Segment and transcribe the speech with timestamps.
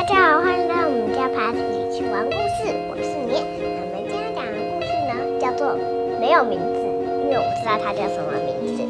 [0.00, 2.72] 大家好，欢迎来到我们家 Party 一起玩故事。
[2.88, 3.36] 我是你。
[3.36, 5.76] 我们今天讲的故事呢，叫做
[6.18, 6.80] 没有名字，
[7.20, 8.80] 因为我不知道它叫什么名字。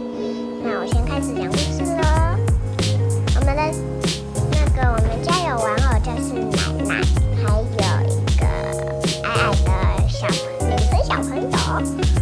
[0.62, 2.06] 那我先开始讲故事喽。
[3.34, 3.74] 我们的
[4.54, 7.02] 那个我们家有玩偶，就是奶奶，
[7.42, 7.82] 还有一个
[9.26, 11.50] 矮矮的小女生小朋友，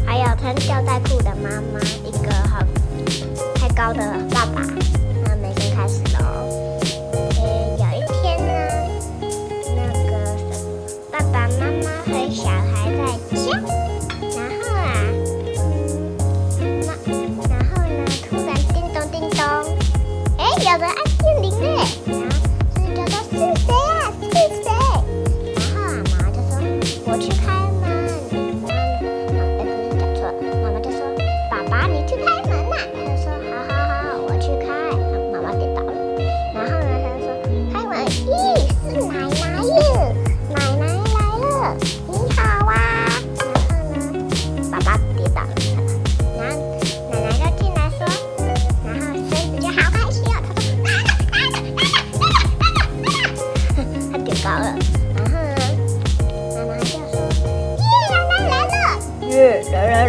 [0.07, 2.65] 还有穿吊带裤的妈妈，一个很
[3.55, 4.01] 太高的
[4.33, 4.65] 爸爸。
[13.35, 13.88] 行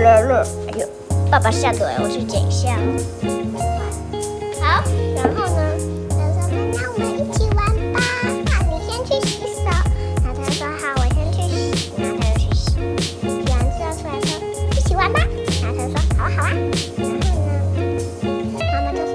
[0.01, 0.85] 来了！”哎呦，
[1.31, 2.77] 爸爸吓得我去捡一下。
[4.61, 4.83] 好，
[5.15, 5.59] 然后呢？
[6.09, 6.39] 他说
[6.73, 7.59] ：“妈妈我们一起玩
[7.93, 7.97] 吧。
[8.45, 9.65] 那你先去洗手。”
[10.23, 12.65] 然后他说：“好，我先去洗。”然后他就去洗。
[13.21, 14.29] 洗完之后出来说
[14.75, 15.19] ：“一起玩吧。”
[15.61, 16.49] 然后他说：“好啊，好啊。”
[16.97, 17.51] 然后呢，
[18.73, 19.13] 妈妈就说：“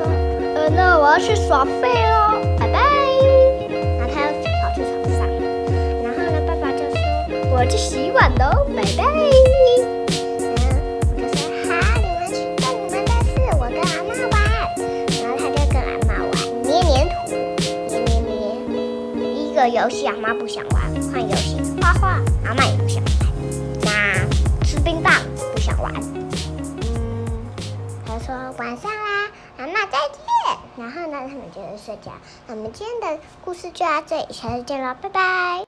[0.56, 2.78] 呃，那我要去耍废喽，拜拜。”
[3.98, 5.18] 然后他又跑去床上。
[6.02, 6.96] 然后呢，爸爸就说
[7.52, 9.04] ：“我去洗碗喽，拜拜。”
[19.54, 23.14] 一个游戏阿妈不想玩，换游戏画画，阿妈也不想玩。
[23.82, 25.12] 那吃冰棒
[25.52, 25.94] 不想玩。
[25.94, 27.24] 嗯，
[28.04, 30.58] 他说晚上啦，阿妈再见。
[30.76, 32.10] 然后呢，他们就睡觉。
[32.48, 35.62] 那我们今天的故事就到这里，下次见了，拜拜。